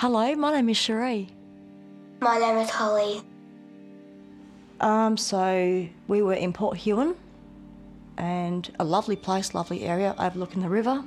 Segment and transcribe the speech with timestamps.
[0.00, 1.28] Hello, my name is Cherie.
[2.22, 3.20] My name is Holly.
[4.80, 7.14] Um, so we were in Port Huon,
[8.16, 11.04] and a lovely place, lovely area overlooking the river.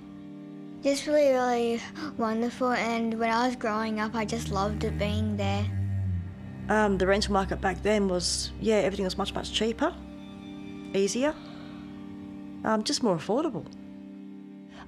[0.83, 1.81] Just really, really
[2.17, 2.71] wonderful.
[2.73, 5.65] And when I was growing up, I just loved it being there.
[6.69, 9.91] Um, the rental market back then was, yeah, everything was much, much cheaper,
[10.93, 11.33] easier,
[12.63, 13.65] um, just more affordable.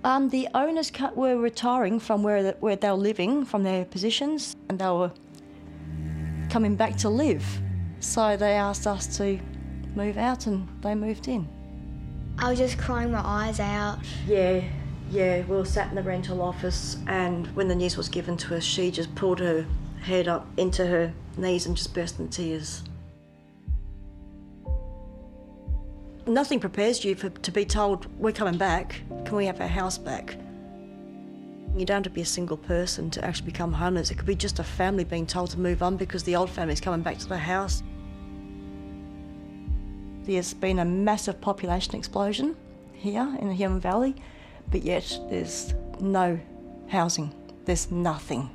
[0.04, 4.56] Um, the owners were retiring from where, the, where they were living, from their positions,
[4.70, 5.12] and they were
[6.50, 7.46] coming back to live.
[8.00, 9.40] So they asked us to
[9.96, 11.48] move out, and they moved in.
[12.38, 14.00] I was just crying my eyes out.
[14.28, 14.62] Yeah,
[15.10, 18.58] yeah, we were sat in the rental office, and when the news was given to
[18.58, 19.66] us, she just pulled her
[20.02, 22.84] head up into her knees and just burst into tears.
[26.28, 29.98] Nothing prepares you for, to be told, We're coming back, can we have our house
[29.98, 30.38] back?
[31.78, 34.10] You don't have to be a single person to actually become homeless.
[34.10, 36.82] It could be just a family being told to move on because the old family's
[36.82, 37.84] coming back to the house.
[40.24, 42.56] There's been a massive population explosion
[42.94, 44.16] here in the Huon Valley,
[44.72, 46.40] but yet there's no
[46.88, 47.34] housing.
[47.66, 48.50] There's nothing.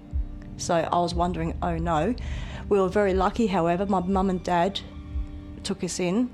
[0.56, 2.16] So I was wondering, oh no.
[2.68, 4.80] We were very lucky, however, my mum and dad
[5.62, 6.30] took us in.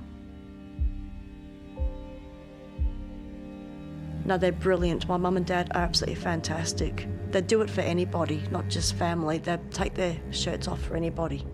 [4.27, 5.09] No, they're brilliant.
[5.09, 7.07] My mum and dad are absolutely fantastic.
[7.31, 9.39] They do it for anybody, not just family.
[9.39, 11.47] They take their shirts off for anybody.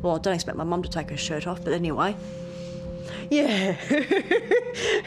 [0.00, 2.16] Well, I don't expect my mum to take her shirt off, but anyway.
[3.30, 3.76] Yeah.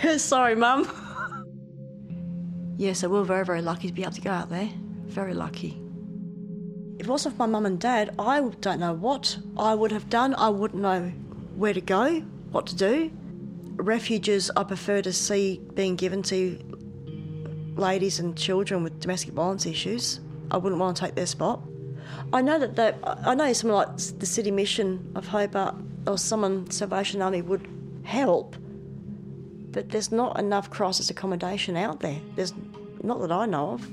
[0.18, 0.92] Sorry, mum.
[2.78, 4.70] yeah, so we we're very, very lucky to be able to go out there.
[5.06, 5.82] Very lucky.
[7.00, 10.10] If it wasn't for my mum and dad, I don't know what I would have
[10.10, 10.36] done.
[10.36, 11.10] I wouldn't know
[11.56, 12.20] where to go,
[12.52, 13.12] what to do.
[13.76, 16.73] Refuges, I prefer to see being given to
[17.76, 20.20] ladies and children with domestic violence issues.
[20.52, 21.62] I wouldn't want to take their spot.
[22.32, 26.70] I know that they, I know someone like the City Mission of Hobart or someone
[26.70, 27.68] Salvation Army would
[28.04, 28.56] help,
[29.72, 32.20] but there's not enough crisis accommodation out there.
[32.36, 32.54] There's
[33.02, 33.88] not that I know of.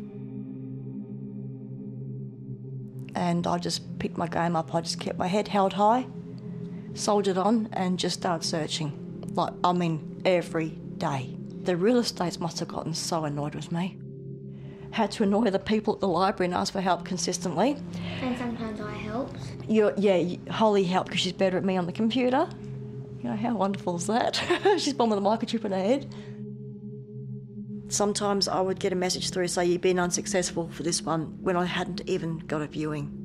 [3.15, 4.75] And I just picked my game up.
[4.75, 6.07] I just kept my head held high,
[6.95, 9.33] soldiered on, and just started searching.
[9.35, 11.37] Like, I mean, every day.
[11.63, 13.99] The real estates must have gotten so annoyed with me.
[14.93, 17.77] Had to annoy the people at the library and ask for help consistently.
[18.23, 19.39] And sometimes I helped.
[19.69, 22.49] You're, yeah, Holly helped because she's better at me on the computer.
[23.23, 24.43] You know, how wonderful is that?
[24.79, 26.15] she's born with a microchip in her head.
[27.89, 31.57] Sometimes I would get a message through say you've been unsuccessful for this one when
[31.57, 33.21] I hadn't even got a viewing.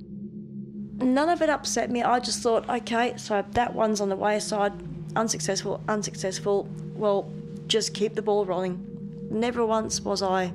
[0.98, 2.04] None of it upset me.
[2.04, 4.74] I just thought, okay, so that one's on the wayside,
[5.16, 6.68] unsuccessful, unsuccessful.
[6.96, 7.32] Well,
[7.68, 9.28] just keep the ball rolling.
[9.30, 10.54] Never once was I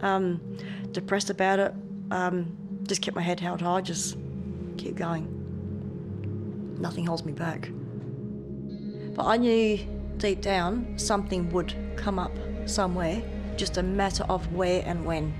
[0.00, 0.40] um,
[0.92, 1.72] depressed about it.
[2.10, 2.56] Um,
[2.86, 4.16] just kept my head held high, just
[4.76, 5.34] keep going.
[6.80, 7.70] Nothing holds me back.
[9.14, 9.78] But I knew
[10.16, 12.32] deep down something would come up
[12.66, 13.22] somewhere,
[13.56, 15.34] just a matter of where and when.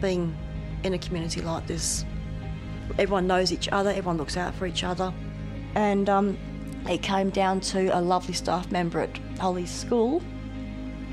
[0.00, 0.36] Being
[0.82, 2.04] in a community like this,
[2.98, 5.12] everyone knows each other, everyone looks out for each other.
[5.74, 6.38] And um,
[6.88, 10.22] it came down to a lovely staff member at Holly's school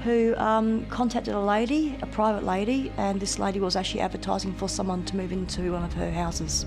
[0.03, 4.67] who um, contacted a lady, a private lady, and this lady was actually advertising for
[4.67, 6.63] someone to move into one of her houses.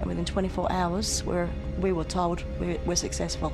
[0.00, 1.48] And within 24 hours, we're,
[1.78, 3.52] we were told we're, we're successful.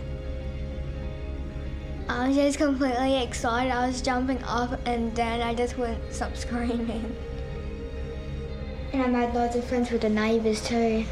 [2.08, 3.70] I was just completely excited.
[3.70, 5.40] I was jumping up and down.
[5.40, 7.14] I just wouldn't stop screaming.
[8.92, 11.04] And I made loads of friends with the neighbours too.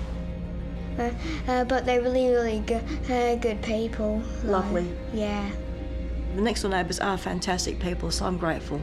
[0.98, 1.10] Uh,
[1.48, 4.22] uh, but they're really, really good, uh, good people.
[4.44, 4.82] Lovely.
[4.82, 5.50] Like, yeah.
[6.34, 8.80] The next door neighbours are fantastic people, so I'm grateful.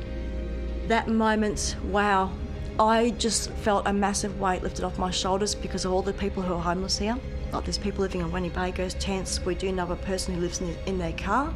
[0.88, 2.32] That moment, wow,
[2.80, 6.44] I just felt a massive weight lifted off my shoulders because of all the people
[6.44, 7.18] who are homeless here.
[7.52, 9.44] Like there's people living in Winnebago's tents.
[9.46, 11.54] We do know a person who lives in, in their car.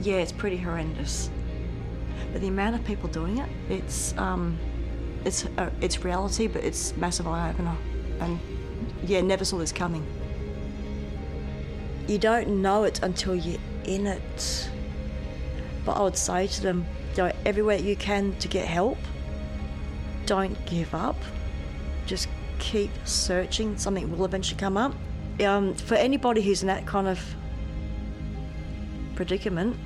[0.00, 1.30] Yeah, it's pretty horrendous.
[2.32, 4.58] But the amount of people doing it, it's um,
[5.24, 7.76] it's uh, it's reality, but it's massive eye opener.
[8.20, 8.40] And
[9.08, 10.06] yeah, never saw this coming.
[12.06, 14.70] You don't know it until you're in it.
[15.84, 18.98] But I would say to them, do everywhere you can to get help.
[20.26, 21.16] Don't give up.
[22.06, 22.28] Just
[22.58, 23.76] keep searching.
[23.76, 24.94] Something will eventually come up.
[25.40, 27.20] Um, for anybody who's in that kind of
[29.14, 29.76] predicament,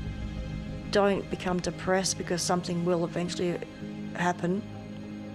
[0.90, 3.58] don't become depressed because something will eventually
[4.14, 4.62] happen.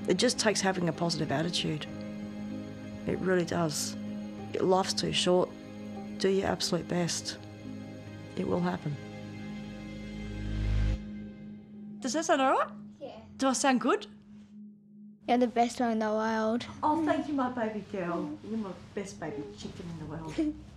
[0.07, 1.86] It just takes having a positive attitude.
[3.07, 3.95] It really does.
[4.59, 5.50] Life's too short.
[6.19, 7.38] Do your absolute best.
[8.38, 8.95] It will happen.
[12.00, 12.67] Does that sound alright?
[13.01, 13.11] Yeah.
[13.38, 14.07] Do I sound good?
[15.27, 16.65] You're the best one in the world.
[16.81, 18.29] Oh, thank you, my baby girl.
[18.47, 20.35] You're my best baby chicken in the world.